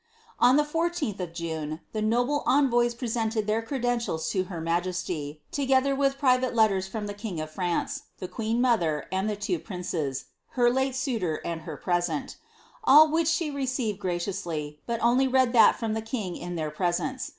On 0.39 0.55
the 0.55 0.63
1 0.63 0.89
4th 0.89 1.19
of 1.19 1.31
June, 1.31 1.79
the 1.93 2.01
noble 2.01 2.41
envoys 2.47 2.95
presented 2.95 3.45
their 3.45 3.61
creclentials 3.61 4.31
to 4.31 4.45
her 4.45 4.59
majesty, 4.59 5.43
together 5.51 5.93
with 5.93 6.17
private 6.17 6.55
letters 6.55 6.87
from 6.87 7.05
the 7.05 7.13
king 7.13 7.39
of 7.39 7.51
France, 7.51 8.05
the 8.17 8.27
queen 8.27 8.59
mother, 8.59 9.05
and 9.11 9.29
the 9.29 9.35
two 9.35 9.59
princes, 9.59 10.25
her 10.53 10.71
late 10.71 10.95
suitor, 10.95 11.39
and 11.45 11.61
her 11.69 11.77
present; 11.77 12.37
all 12.83 13.09
^hich 13.09 13.27
she 13.27 13.51
received 13.51 13.99
graciously, 13.99 14.79
but 14.87 14.99
only 15.03 15.27
read 15.27 15.53
that 15.53 15.75
from 15.75 15.93
the 15.93 16.01
king 16.01 16.35
in 16.35 16.55
their 16.55 16.71
presence. 16.71 17.29